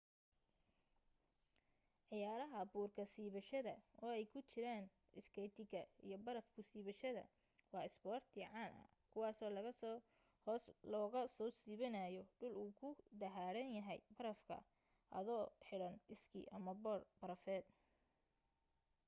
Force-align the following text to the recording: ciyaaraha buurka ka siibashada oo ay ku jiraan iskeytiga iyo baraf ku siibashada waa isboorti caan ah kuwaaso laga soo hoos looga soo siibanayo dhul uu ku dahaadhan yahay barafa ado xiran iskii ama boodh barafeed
ciyaaraha 2.07 2.59
buurka 2.71 3.03
ka 3.05 3.09
siibashada 3.11 3.73
oo 4.01 4.11
ay 4.17 4.25
ku 4.31 4.39
jiraan 4.51 4.85
iskeytiga 5.19 5.81
iyo 6.05 6.17
baraf 6.25 6.47
ku 6.55 6.61
siibashada 6.69 7.23
waa 7.71 7.87
isboorti 7.89 8.31
caan 8.41 8.71
ah 8.81 8.89
kuwaaso 9.11 9.45
laga 9.55 9.71
soo 9.81 9.97
hoos 10.45 10.63
looga 10.91 11.21
soo 11.35 11.49
siibanayo 11.59 12.21
dhul 12.39 12.53
uu 12.61 12.71
ku 12.79 12.89
dahaadhan 13.21 13.69
yahay 13.77 13.99
barafa 14.15 14.57
ado 15.17 15.35
xiran 15.67 15.95
iskii 16.13 16.51
ama 16.57 16.71
boodh 16.83 17.05
barafeed 17.19 17.65